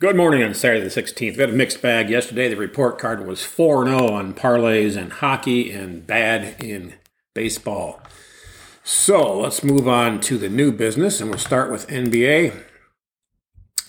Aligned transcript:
Good 0.00 0.16
morning 0.16 0.42
on 0.42 0.54
Saturday 0.54 0.82
the 0.82 0.88
16th. 0.88 1.36
We 1.36 1.40
had 1.40 1.50
a 1.50 1.52
mixed 1.52 1.80
bag 1.80 2.10
yesterday. 2.10 2.48
The 2.48 2.56
report 2.56 2.98
card 2.98 3.24
was 3.24 3.44
4 3.44 3.86
0 3.86 4.08
on 4.08 4.34
parlays 4.34 4.96
and 4.96 5.12
hockey 5.12 5.70
and 5.70 6.04
bad 6.04 6.60
in 6.60 6.94
baseball. 7.32 8.02
So 8.82 9.38
let's 9.38 9.62
move 9.62 9.86
on 9.86 10.20
to 10.22 10.36
the 10.36 10.48
new 10.48 10.72
business 10.72 11.20
and 11.20 11.30
we'll 11.30 11.38
start 11.38 11.70
with 11.70 11.86
NBA. 11.86 12.60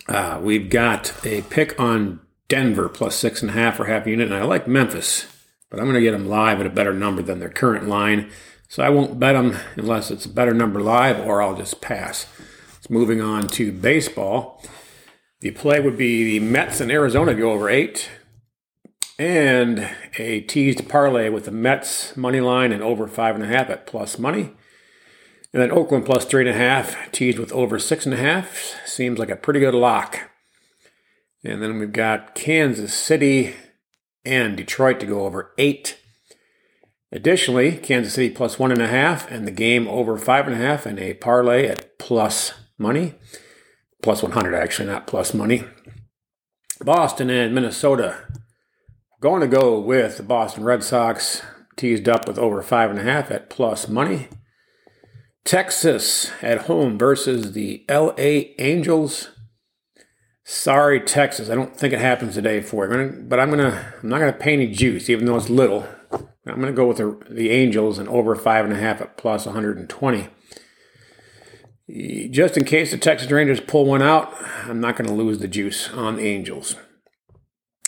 Uh, 0.07 0.39
we've 0.43 0.69
got 0.69 1.11
a 1.25 1.41
pick 1.41 1.79
on 1.79 2.19
Denver 2.49 2.87
plus 2.87 3.15
six 3.15 3.41
and 3.41 3.49
a 3.49 3.55
half 3.55 3.77
for 3.77 3.85
half 3.85 4.05
unit, 4.05 4.27
and 4.27 4.35
I 4.35 4.43
like 4.43 4.67
Memphis, 4.67 5.25
but 5.71 5.79
I'm 5.79 5.85
going 5.85 5.95
to 5.95 6.01
get 6.01 6.11
them 6.11 6.29
live 6.29 6.59
at 6.59 6.67
a 6.67 6.69
better 6.69 6.93
number 6.93 7.23
than 7.23 7.39
their 7.39 7.49
current 7.49 7.89
line. 7.89 8.29
So 8.67 8.83
I 8.83 8.89
won't 8.89 9.19
bet 9.19 9.33
them 9.33 9.57
unless 9.75 10.11
it's 10.11 10.27
a 10.27 10.29
better 10.29 10.53
number 10.53 10.81
live, 10.81 11.19
or 11.19 11.41
I'll 11.41 11.57
just 11.57 11.81
pass. 11.81 12.27
It's 12.77 12.91
moving 12.91 13.21
on 13.21 13.47
to 13.47 13.71
baseball. 13.71 14.61
The 15.45 15.51
play 15.51 15.79
would 15.79 15.95
be 15.95 16.23
the 16.23 16.43
Mets 16.43 16.81
in 16.81 16.89
Arizona 16.89 17.35
go 17.35 17.51
over 17.51 17.69
eight, 17.69 18.09
and 19.19 19.91
a 20.17 20.41
teased 20.41 20.89
parlay 20.89 21.29
with 21.29 21.45
the 21.45 21.51
Mets 21.51 22.17
money 22.17 22.41
line 22.41 22.71
and 22.71 22.81
over 22.81 23.07
five 23.07 23.35
and 23.35 23.43
a 23.43 23.47
half 23.47 23.69
at 23.69 23.85
plus 23.85 24.17
money. 24.17 24.53
And 25.53 25.61
then 25.61 25.71
Oakland 25.71 26.03
plus 26.03 26.25
three 26.25 26.41
and 26.41 26.49
a 26.49 26.59
half, 26.59 27.11
teased 27.11 27.37
with 27.37 27.51
over 27.51 27.77
six 27.77 28.07
and 28.07 28.15
a 28.15 28.17
half. 28.17 28.75
Seems 28.87 29.19
like 29.19 29.29
a 29.29 29.35
pretty 29.35 29.59
good 29.59 29.75
lock. 29.75 30.31
And 31.43 31.61
then 31.61 31.77
we've 31.77 31.93
got 31.93 32.33
Kansas 32.33 32.95
City 32.95 33.53
and 34.25 34.57
Detroit 34.57 34.99
to 35.01 35.05
go 35.05 35.27
over 35.27 35.53
eight. 35.59 35.99
Additionally, 37.11 37.77
Kansas 37.77 38.15
City 38.15 38.31
plus 38.31 38.57
one 38.57 38.71
and 38.71 38.81
a 38.81 38.87
half, 38.87 39.29
and 39.29 39.47
the 39.47 39.51
game 39.51 39.87
over 39.89 40.17
five 40.17 40.47
and 40.47 40.55
a 40.55 40.65
half, 40.65 40.87
and 40.87 40.97
a 40.97 41.13
parlay 41.13 41.67
at 41.67 41.99
plus 41.99 42.51
money. 42.79 43.13
Plus 44.05 44.21
100, 44.21 44.53
actually, 44.53 44.87
not 44.87 45.07
plus 45.07 45.33
money. 45.33 45.63
Boston 46.79 47.31
and 47.31 47.55
Minnesota. 47.55 48.27
Going 49.19 49.41
to 49.41 49.47
go 49.47 49.79
with 49.79 50.17
the 50.17 50.21
Boston 50.21 50.63
Red 50.63 50.83
Sox, 50.83 51.41
teased 51.75 52.07
up 52.07 52.27
with 52.27 52.37
over 52.37 52.61
five 52.61 52.91
and 52.91 52.99
a 52.99 53.01
half 53.01 53.31
at 53.31 53.49
plus 53.49 53.87
money. 53.87 54.27
Texas 55.43 56.31
at 56.43 56.67
home 56.67 56.99
versus 56.99 57.53
the 57.53 57.83
LA 57.89 58.53
Angels. 58.59 59.31
Sorry, 60.43 60.99
Texas. 60.99 61.49
I 61.49 61.55
don't 61.55 61.75
think 61.75 61.91
it 61.91 61.99
happens 61.99 62.35
today 62.35 62.61
for 62.61 62.85
you, 62.85 63.23
but 63.27 63.39
I'm 63.39 63.49
gonna. 63.49 63.91
I'm 64.03 64.09
not 64.09 64.19
gonna 64.19 64.33
pay 64.33 64.53
any 64.53 64.67
juice, 64.67 65.09
even 65.09 65.25
though 65.25 65.37
it's 65.37 65.49
little. 65.49 65.87
I'm 66.11 66.59
gonna 66.59 66.73
go 66.73 66.87
with 66.87 66.97
the, 66.97 67.19
the 67.27 67.49
Angels 67.49 67.97
and 67.97 68.07
over 68.07 68.35
five 68.35 68.65
and 68.65 68.73
a 68.75 68.77
half 68.77 69.01
at 69.01 69.17
plus 69.17 69.47
120. 69.47 70.29
Just 71.87 72.57
in 72.57 72.65
case 72.65 72.91
the 72.91 72.97
Texas 72.97 73.29
Rangers 73.29 73.59
pull 73.59 73.85
one 73.85 74.01
out, 74.01 74.33
I'm 74.63 74.81
not 74.81 74.95
going 74.95 75.07
to 75.07 75.13
lose 75.13 75.39
the 75.39 75.47
juice 75.47 75.89
on 75.91 76.15
the 76.15 76.25
Angels. 76.25 76.75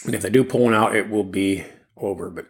And 0.06 0.14
if 0.14 0.22
they 0.22 0.30
do 0.30 0.44
pull 0.44 0.66
one 0.66 0.76
out, 0.76 0.95
it 0.95 1.09
will 1.09 1.23
be 1.23 1.66
over. 1.98 2.30
But 2.30 2.45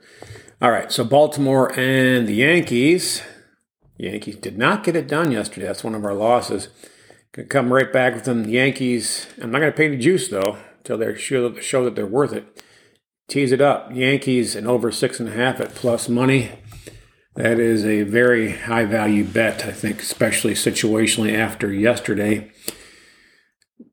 all 0.62 0.72
right, 0.72 0.92
so 0.92 1.04
Baltimore 1.04 1.72
and 1.80 2.28
the 2.28 2.36
Yankees. 2.36 3.22
Yankees 3.98 4.36
did 4.36 4.58
not 4.58 4.84
get 4.84 4.96
it 4.96 5.08
done 5.08 5.32
yesterday. 5.32 5.68
That's 5.68 5.84
one 5.84 5.96
of 5.96 6.04
our 6.04 6.14
losses. 6.14 6.68
Gonna 7.32 7.48
come 7.48 7.74
right 7.74 7.92
back 7.92 8.14
with 8.14 8.26
them. 8.26 8.48
Yankees. 8.48 9.28
I'm 9.42 9.52
not 9.52 9.60
gonna 9.60 9.72
pay 9.72 9.88
the 9.88 9.98
juice 9.98 10.28
though 10.28 10.58
until 10.80 10.98
they 10.98 11.16
show 11.16 11.50
that 11.50 11.96
they're 11.96 12.06
worth 12.06 12.34
it. 12.34 12.64
Tease 13.28 13.52
it 13.52 13.62
up. 13.62 13.92
Yankees 13.94 14.56
and 14.56 14.68
over 14.68 14.92
six 14.92 15.20
and 15.20 15.30
a 15.30 15.34
half 15.34 15.60
at 15.60 15.76
plus 15.76 16.10
money. 16.10 16.52
That 17.38 17.60
is 17.60 17.86
a 17.86 18.02
very 18.02 18.52
high 18.52 18.86
value 18.86 19.24
bet, 19.24 19.64
I 19.64 19.72
think, 19.72 20.02
especially 20.02 20.56
situationally 20.56 21.38
after 21.38 21.72
yesterday. 21.72 22.52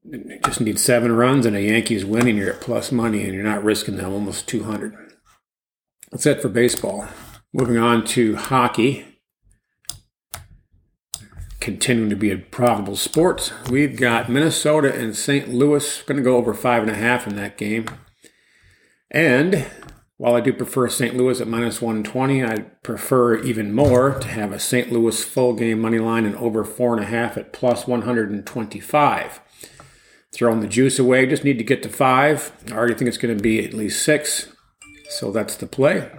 You 0.02 0.40
just 0.42 0.62
need 0.62 0.78
seven 0.78 1.12
runs 1.12 1.44
and 1.44 1.54
a 1.54 1.60
Yankees 1.60 2.06
winning. 2.06 2.38
You're 2.38 2.54
at 2.54 2.62
plus 2.62 2.90
money 2.90 3.22
and 3.22 3.34
you're 3.34 3.44
not 3.44 3.62
risking 3.62 3.96
them 3.96 4.14
almost 4.14 4.48
200. 4.48 4.94
That's 6.10 6.24
it 6.24 6.40
for 6.40 6.48
baseball. 6.48 7.06
Moving 7.52 7.76
on 7.76 8.06
to 8.06 8.36
hockey 8.36 9.04
continuing 11.60 12.10
to 12.10 12.16
be 12.16 12.30
a 12.30 12.36
profitable 12.36 12.96
sport. 12.96 13.52
We've 13.70 13.96
got 13.96 14.30
Minnesota 14.30 14.94
and 14.94 15.16
St. 15.16 15.48
Louis. 15.48 16.02
Going 16.02 16.18
to 16.18 16.22
go 16.22 16.36
over 16.36 16.52
five 16.52 16.82
and 16.82 16.90
a 16.90 16.94
half 16.94 17.26
in 17.26 17.36
that 17.36 17.56
game. 17.56 17.86
And 19.10 19.66
while 20.16 20.36
I 20.36 20.40
do 20.40 20.52
prefer 20.52 20.88
St. 20.88 21.16
Louis 21.16 21.40
at 21.40 21.48
minus 21.48 21.82
120, 21.82 22.44
I 22.44 22.58
prefer 22.82 23.36
even 23.42 23.74
more 23.74 24.18
to 24.20 24.28
have 24.28 24.52
a 24.52 24.60
St. 24.60 24.92
Louis 24.92 25.24
full 25.24 25.54
game 25.54 25.80
money 25.80 25.98
line 25.98 26.24
and 26.24 26.36
over 26.36 26.64
four 26.64 26.94
and 26.94 27.02
a 27.02 27.08
half 27.08 27.36
at 27.36 27.52
plus 27.52 27.86
125. 27.86 29.40
Throwing 30.32 30.60
the 30.60 30.68
juice 30.68 30.98
away, 30.98 31.26
just 31.26 31.44
need 31.44 31.58
to 31.58 31.64
get 31.64 31.82
to 31.82 31.88
five. 31.88 32.52
I 32.68 32.74
already 32.74 32.94
think 32.94 33.08
it's 33.08 33.18
going 33.18 33.36
to 33.36 33.42
be 33.42 33.64
at 33.64 33.74
least 33.74 34.04
six. 34.04 34.48
So 35.08 35.32
that's 35.32 35.56
the 35.56 35.66
play. 35.66 36.10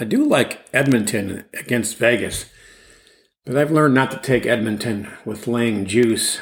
I 0.00 0.04
do 0.04 0.24
like 0.24 0.66
Edmonton 0.72 1.44
against 1.54 1.96
Vegas. 1.96 2.46
But 3.44 3.56
I've 3.56 3.70
learned 3.70 3.94
not 3.94 4.10
to 4.10 4.18
take 4.18 4.44
Edmonton 4.44 5.08
with 5.24 5.46
laying 5.46 5.86
juice 5.86 6.40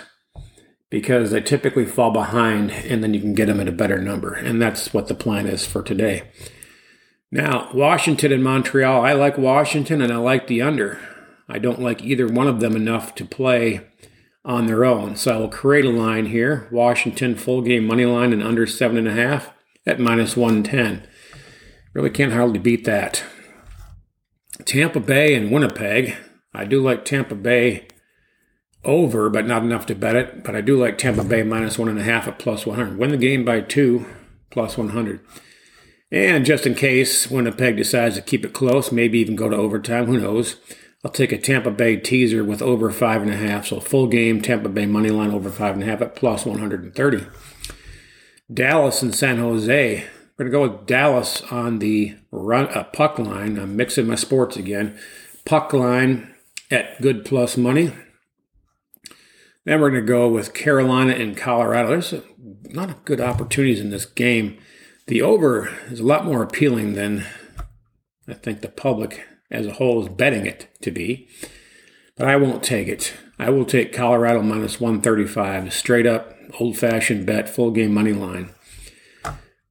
because 0.96 1.30
they 1.30 1.42
typically 1.42 1.84
fall 1.84 2.10
behind 2.10 2.70
and 2.70 3.02
then 3.02 3.12
you 3.12 3.20
can 3.20 3.34
get 3.34 3.48
them 3.48 3.60
at 3.60 3.68
a 3.68 3.72
better 3.72 4.00
number. 4.00 4.32
And 4.32 4.62
that's 4.62 4.94
what 4.94 5.08
the 5.08 5.14
plan 5.14 5.46
is 5.46 5.66
for 5.66 5.82
today. 5.82 6.22
Now, 7.30 7.68
Washington 7.74 8.32
and 8.32 8.42
Montreal, 8.42 9.04
I 9.04 9.12
like 9.12 9.36
Washington 9.36 10.00
and 10.00 10.10
I 10.10 10.16
like 10.16 10.46
the 10.46 10.62
under. 10.62 10.98
I 11.50 11.58
don't 11.58 11.82
like 11.82 12.02
either 12.02 12.26
one 12.26 12.48
of 12.48 12.60
them 12.60 12.74
enough 12.74 13.14
to 13.16 13.26
play 13.26 13.86
on 14.42 14.64
their 14.64 14.86
own. 14.86 15.16
So 15.16 15.34
I 15.34 15.36
will 15.36 15.50
create 15.50 15.84
a 15.84 15.90
line 15.90 16.26
here 16.26 16.66
Washington 16.72 17.36
full 17.36 17.60
game 17.60 17.84
money 17.84 18.06
line 18.06 18.32
and 18.32 18.42
under 18.42 18.66
seven 18.66 18.96
and 18.96 19.06
a 19.06 19.12
half 19.12 19.52
at 19.84 20.00
minus 20.00 20.34
110. 20.34 21.06
Really 21.92 22.08
can't 22.08 22.32
hardly 22.32 22.58
beat 22.58 22.86
that. 22.86 23.22
Tampa 24.64 25.00
Bay 25.00 25.34
and 25.34 25.50
Winnipeg. 25.50 26.16
I 26.54 26.64
do 26.64 26.80
like 26.80 27.04
Tampa 27.04 27.34
Bay 27.34 27.86
over, 28.86 29.28
but 29.28 29.46
not 29.46 29.62
enough 29.62 29.84
to 29.86 29.94
bet 29.94 30.16
it. 30.16 30.42
But 30.44 30.56
I 30.56 30.62
do 30.62 30.80
like 30.80 30.96
Tampa 30.96 31.24
Bay 31.24 31.42
minus 31.42 31.78
one 31.78 31.88
and 31.88 31.98
a 31.98 32.04
half 32.04 32.26
at 32.26 32.38
plus 32.38 32.64
100. 32.64 32.96
Win 32.96 33.10
the 33.10 33.16
game 33.18 33.44
by 33.44 33.60
two, 33.60 34.06
plus 34.50 34.78
100. 34.78 35.20
And 36.10 36.46
just 36.46 36.66
in 36.66 36.74
case 36.74 37.30
Winnipeg 37.30 37.76
decides 37.76 38.14
to 38.14 38.22
keep 38.22 38.44
it 38.44 38.52
close, 38.52 38.92
maybe 38.92 39.18
even 39.18 39.36
go 39.36 39.48
to 39.48 39.56
overtime, 39.56 40.06
who 40.06 40.18
knows? 40.18 40.56
I'll 41.04 41.10
take 41.10 41.32
a 41.32 41.38
Tampa 41.38 41.70
Bay 41.70 41.96
teaser 41.96 42.42
with 42.42 42.62
over 42.62 42.90
five 42.90 43.22
and 43.22 43.30
a 43.30 43.36
half. 43.36 43.66
So 43.66 43.80
full 43.80 44.06
game 44.06 44.40
Tampa 44.40 44.68
Bay 44.68 44.86
money 44.86 45.10
line 45.10 45.32
over 45.32 45.50
five 45.50 45.74
and 45.74 45.82
a 45.82 45.86
half 45.86 46.00
at 46.00 46.16
plus 46.16 46.46
130. 46.46 47.26
Dallas 48.52 49.02
and 49.02 49.14
San 49.14 49.38
Jose. 49.38 50.04
We're 50.36 50.48
going 50.48 50.66
to 50.66 50.68
go 50.68 50.76
with 50.78 50.86
Dallas 50.86 51.42
on 51.50 51.78
the 51.78 52.16
run 52.30 52.68
uh, 52.68 52.84
puck 52.84 53.18
line. 53.18 53.58
I'm 53.58 53.76
mixing 53.76 54.06
my 54.06 54.14
sports 54.14 54.56
again. 54.56 54.98
Puck 55.44 55.72
line 55.72 56.34
at 56.70 57.00
good 57.00 57.24
plus 57.24 57.56
money. 57.56 57.92
Then 59.66 59.80
we're 59.80 59.90
going 59.90 60.00
to 60.00 60.06
go 60.06 60.28
with 60.28 60.54
Carolina 60.54 61.12
and 61.12 61.36
Colorado. 61.36 61.88
There's 61.88 62.12
a 62.12 62.22
lot 62.72 62.88
of 62.88 63.04
good 63.04 63.20
opportunities 63.20 63.80
in 63.80 63.90
this 63.90 64.06
game. 64.06 64.58
The 65.08 65.20
over 65.20 65.68
is 65.90 65.98
a 65.98 66.06
lot 66.06 66.24
more 66.24 66.40
appealing 66.42 66.94
than 66.94 67.26
I 68.28 68.34
think 68.34 68.60
the 68.60 68.68
public 68.68 69.24
as 69.50 69.66
a 69.66 69.72
whole 69.72 70.00
is 70.02 70.08
betting 70.08 70.46
it 70.46 70.68
to 70.82 70.92
be. 70.92 71.28
But 72.16 72.28
I 72.28 72.36
won't 72.36 72.62
take 72.62 72.86
it. 72.86 73.12
I 73.40 73.50
will 73.50 73.64
take 73.64 73.92
Colorado 73.92 74.40
minus 74.40 74.80
135, 74.80 75.72
straight 75.72 76.06
up, 76.06 76.32
old 76.60 76.78
fashioned 76.78 77.26
bet, 77.26 77.48
full 77.48 77.72
game 77.72 77.92
money 77.92 78.12
line. 78.12 78.50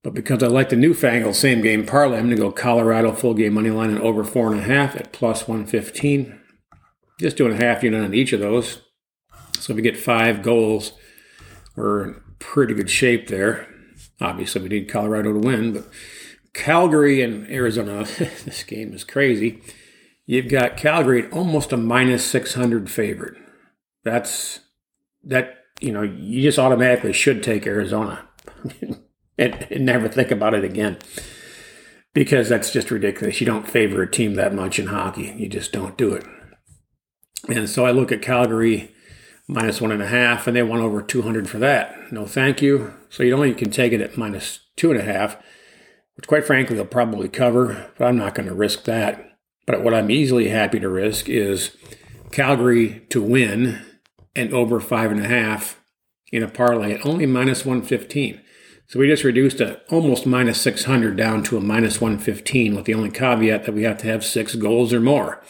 But 0.03 0.13
because 0.13 0.43
I 0.43 0.47
like 0.47 0.69
the 0.69 0.75
newfangled 0.75 1.35
same 1.35 1.61
game 1.61 1.85
parlay, 1.85 2.17
I'm 2.17 2.25
going 2.25 2.35
to 2.35 2.41
go 2.41 2.51
Colorado 2.51 3.13
full 3.13 3.33
game 3.33 3.53
money 3.53 3.71
line 3.71 3.91
and 3.91 4.01
over 4.01 4.25
four 4.25 4.51
and 4.51 4.59
a 4.59 4.63
half 4.63 4.95
at 4.97 5.13
plus 5.13 5.47
115 5.47 6.41
just 7.17 7.37
doing 7.37 7.53
a 7.53 7.55
half 7.55 7.81
unit 7.81 8.03
on 8.03 8.13
each 8.13 8.33
of 8.33 8.41
those. 8.41 8.81
So 9.59 9.73
if 9.73 9.77
we 9.77 9.81
get 9.81 9.97
five 9.97 10.41
goals, 10.41 10.93
we're 11.75 12.03
in 12.03 12.21
pretty 12.39 12.73
good 12.73 12.89
shape 12.89 13.27
there. 13.27 13.67
Obviously, 14.21 14.61
we 14.61 14.69
need 14.69 14.89
Colorado 14.89 15.33
to 15.33 15.39
win, 15.39 15.73
but 15.73 15.87
Calgary 16.53 17.21
and 17.21 17.49
Arizona, 17.49 18.03
this 18.17 18.63
game 18.63 18.93
is 18.93 19.03
crazy. 19.03 19.61
You've 20.25 20.49
got 20.49 20.77
Calgary 20.77 21.25
at 21.25 21.33
almost 21.33 21.71
a 21.71 21.77
minus 21.77 22.25
600 22.25 22.89
favorite. 22.89 23.35
That's 24.03 24.61
that, 25.23 25.57
you 25.81 25.91
know, 25.91 26.01
you 26.01 26.41
just 26.41 26.59
automatically 26.59 27.13
should 27.13 27.43
take 27.43 27.67
Arizona 27.67 28.27
and, 29.37 29.67
and 29.69 29.85
never 29.85 30.07
think 30.07 30.31
about 30.31 30.53
it 30.53 30.63
again 30.63 30.97
because 32.13 32.49
that's 32.49 32.71
just 32.71 32.89
ridiculous. 32.89 33.39
You 33.41 33.45
don't 33.45 33.67
favor 33.67 34.01
a 34.01 34.09
team 34.09 34.35
that 34.35 34.53
much 34.53 34.79
in 34.79 34.87
hockey, 34.87 35.35
you 35.37 35.49
just 35.49 35.71
don't 35.71 35.97
do 35.97 36.13
it. 36.13 36.25
And 37.47 37.69
so 37.69 37.85
I 37.85 37.91
look 37.91 38.11
at 38.11 38.21
Calgary 38.21 38.94
minus 39.47 39.81
one 39.81 39.91
and 39.91 40.01
a 40.01 40.07
half, 40.07 40.47
and 40.47 40.55
they 40.55 40.63
won 40.63 40.81
over 40.81 41.01
200 41.01 41.49
for 41.49 41.59
that. 41.59 42.11
No, 42.11 42.25
thank 42.25 42.61
you. 42.61 42.93
So 43.09 43.23
you 43.23 43.33
only 43.33 43.53
can 43.53 43.71
take 43.71 43.93
it 43.93 44.01
at 44.01 44.17
minus 44.17 44.59
two 44.75 44.91
and 44.91 44.99
a 44.99 45.03
half, 45.03 45.37
which 46.15 46.27
quite 46.27 46.45
frankly 46.45 46.75
they'll 46.75 46.85
probably 46.85 47.29
cover, 47.29 47.91
but 47.97 48.05
I'm 48.05 48.17
not 48.17 48.35
going 48.35 48.47
to 48.47 48.55
risk 48.55 48.83
that. 48.85 49.37
But 49.65 49.83
what 49.83 49.93
I'm 49.93 50.11
easily 50.11 50.49
happy 50.49 50.79
to 50.79 50.89
risk 50.89 51.27
is 51.27 51.75
Calgary 52.31 53.05
to 53.09 53.21
win 53.21 53.81
and 54.35 54.53
over 54.53 54.79
five 54.79 55.11
and 55.11 55.23
a 55.23 55.27
half 55.27 55.79
in 56.31 56.43
a 56.43 56.47
parlay 56.47 56.93
at 56.93 57.05
only 57.05 57.25
minus 57.25 57.65
115. 57.65 58.41
So 58.87 58.99
we 58.99 59.07
just 59.07 59.23
reduced 59.23 59.61
a 59.61 59.81
almost 59.89 60.27
minus 60.27 60.61
600 60.61 61.15
down 61.15 61.43
to 61.43 61.57
a 61.57 61.61
minus 61.61 61.99
115 61.99 62.75
with 62.75 62.85
the 62.85 62.93
only 62.93 63.09
caveat 63.09 63.63
that 63.63 63.73
we 63.73 63.83
have 63.83 63.97
to 63.99 64.07
have 64.07 64.23
six 64.23 64.55
goals 64.55 64.93
or 64.93 64.99
more. 64.99 65.41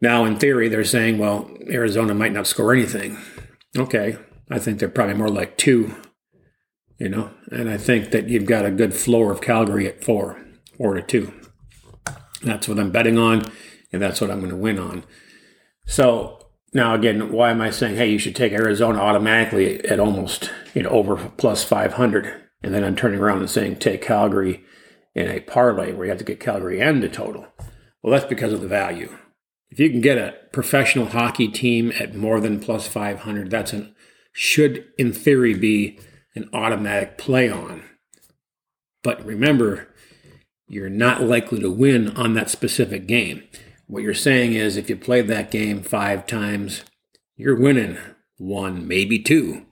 Now, 0.00 0.24
in 0.24 0.36
theory, 0.38 0.68
they're 0.68 0.84
saying, 0.84 1.18
well, 1.18 1.50
Arizona 1.68 2.14
might 2.14 2.32
not 2.32 2.46
score 2.46 2.72
anything. 2.72 3.18
Okay, 3.76 4.16
I 4.50 4.58
think 4.58 4.78
they're 4.78 4.88
probably 4.88 5.14
more 5.14 5.28
like 5.28 5.56
two, 5.56 5.94
you 6.98 7.08
know, 7.08 7.30
and 7.50 7.68
I 7.68 7.76
think 7.76 8.10
that 8.12 8.28
you've 8.28 8.46
got 8.46 8.64
a 8.64 8.70
good 8.70 8.94
floor 8.94 9.32
of 9.32 9.40
Calgary 9.40 9.88
at 9.88 10.04
four, 10.04 10.40
four 10.76 10.94
to 10.94 11.02
two. 11.02 11.32
That's 12.42 12.68
what 12.68 12.78
I'm 12.78 12.92
betting 12.92 13.18
on, 13.18 13.50
and 13.92 14.00
that's 14.00 14.20
what 14.20 14.30
I'm 14.30 14.38
going 14.38 14.50
to 14.50 14.56
win 14.56 14.78
on. 14.78 15.04
So 15.86 16.38
now, 16.72 16.94
again, 16.94 17.32
why 17.32 17.50
am 17.50 17.60
I 17.60 17.70
saying, 17.70 17.96
hey, 17.96 18.10
you 18.10 18.18
should 18.18 18.36
take 18.36 18.52
Arizona 18.52 19.00
automatically 19.00 19.84
at 19.84 19.98
almost, 19.98 20.50
you 20.74 20.82
know, 20.82 20.90
over 20.90 21.16
plus 21.36 21.64
500? 21.64 22.44
And 22.62 22.74
then 22.74 22.84
I'm 22.84 22.96
turning 22.96 23.20
around 23.20 23.38
and 23.38 23.50
saying, 23.50 23.76
take 23.76 24.02
Calgary 24.02 24.64
in 25.14 25.28
a 25.28 25.40
parlay 25.40 25.92
where 25.92 26.06
you 26.06 26.10
have 26.10 26.18
to 26.18 26.24
get 26.24 26.40
Calgary 26.40 26.80
and 26.80 27.02
the 27.02 27.08
total. 27.08 27.46
Well, 28.02 28.12
that's 28.12 28.28
because 28.28 28.52
of 28.52 28.60
the 28.60 28.68
value. 28.68 29.16
If 29.70 29.78
you 29.78 29.90
can 29.90 30.00
get 30.00 30.18
a 30.18 30.34
professional 30.52 31.06
hockey 31.06 31.48
team 31.48 31.92
at 31.98 32.14
more 32.14 32.40
than 32.40 32.60
plus 32.60 32.88
500, 32.88 33.50
that's 33.50 33.72
an 33.72 33.94
should 34.32 34.86
in 34.96 35.12
theory 35.12 35.54
be 35.54 35.98
an 36.34 36.48
automatic 36.52 37.18
play 37.18 37.50
on. 37.50 37.82
But 39.02 39.24
remember, 39.24 39.88
you're 40.68 40.90
not 40.90 41.22
likely 41.22 41.60
to 41.60 41.70
win 41.70 42.16
on 42.16 42.34
that 42.34 42.50
specific 42.50 43.06
game. 43.06 43.42
What 43.86 44.02
you're 44.02 44.14
saying 44.14 44.52
is 44.52 44.76
if 44.76 44.88
you 44.88 44.96
played 44.96 45.28
that 45.28 45.50
game 45.50 45.82
five 45.82 46.26
times, 46.26 46.84
you're 47.36 47.58
winning 47.58 47.98
one, 48.36 48.86
maybe 48.86 49.18
two. 49.18 49.66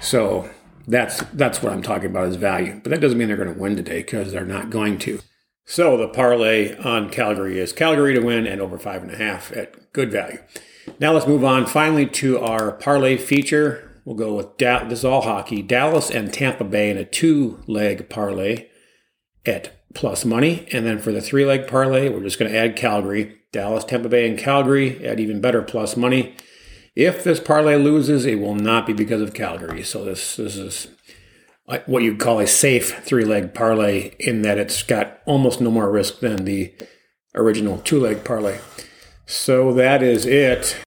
So 0.00 0.48
that's 0.86 1.22
that's 1.32 1.62
what 1.62 1.72
I'm 1.72 1.82
talking 1.82 2.10
about 2.10 2.28
as 2.28 2.36
value. 2.36 2.80
But 2.82 2.90
that 2.90 3.00
doesn't 3.00 3.18
mean 3.18 3.28
they're 3.28 3.36
going 3.36 3.52
to 3.52 3.60
win 3.60 3.76
today 3.76 4.02
because 4.02 4.32
they're 4.32 4.44
not 4.44 4.70
going 4.70 4.98
to. 5.00 5.20
So 5.70 5.96
the 5.96 6.08
parlay 6.08 6.76
on 6.78 7.10
Calgary 7.10 7.60
is 7.60 7.72
Calgary 7.72 8.12
to 8.14 8.20
win 8.20 8.44
and 8.44 8.60
over 8.60 8.76
five 8.76 9.04
and 9.04 9.12
a 9.12 9.16
half 9.16 9.52
at 9.52 9.92
good 9.92 10.10
value. 10.10 10.40
Now 10.98 11.12
let's 11.12 11.28
move 11.28 11.44
on 11.44 11.64
finally 11.64 12.06
to 12.06 12.40
our 12.40 12.72
parlay 12.72 13.16
feature. 13.16 14.02
We'll 14.04 14.16
go 14.16 14.34
with 14.34 14.56
da- 14.56 14.82
this 14.88 14.98
is 14.98 15.04
all 15.04 15.20
hockey. 15.20 15.62
Dallas 15.62 16.10
and 16.10 16.34
Tampa 16.34 16.64
Bay 16.64 16.90
in 16.90 16.98
a 16.98 17.04
two 17.04 17.62
leg 17.68 18.08
parlay 18.08 18.66
at 19.46 19.80
plus 19.94 20.24
money. 20.24 20.66
And 20.72 20.84
then 20.84 20.98
for 20.98 21.12
the 21.12 21.20
three 21.20 21.44
leg 21.44 21.68
parlay, 21.68 22.08
we're 22.08 22.24
just 22.24 22.40
going 22.40 22.50
to 22.50 22.58
add 22.58 22.74
Calgary, 22.74 23.36
Dallas, 23.52 23.84
Tampa 23.84 24.08
Bay, 24.08 24.28
and 24.28 24.36
Calgary 24.36 25.06
at 25.06 25.20
even 25.20 25.40
better 25.40 25.62
plus 25.62 25.96
money. 25.96 26.34
If 26.96 27.22
this 27.22 27.38
parlay 27.38 27.76
loses, 27.76 28.26
it 28.26 28.40
will 28.40 28.56
not 28.56 28.88
be 28.88 28.92
because 28.92 29.22
of 29.22 29.34
Calgary. 29.34 29.84
So 29.84 30.04
this 30.04 30.34
this 30.34 30.56
is 30.56 30.88
what 31.86 32.02
you'd 32.02 32.18
call 32.18 32.40
a 32.40 32.46
safe 32.46 33.02
three 33.04 33.24
leg 33.24 33.54
parlay 33.54 34.14
in 34.18 34.42
that 34.42 34.58
it's 34.58 34.82
got 34.82 35.20
almost 35.24 35.60
no 35.60 35.70
more 35.70 35.90
risk 35.90 36.20
than 36.20 36.44
the 36.44 36.72
original 37.34 37.78
two 37.78 38.00
leg 38.00 38.24
parlay. 38.24 38.58
So 39.26 39.72
that 39.74 40.02
is 40.02 40.26
it. 40.26 40.82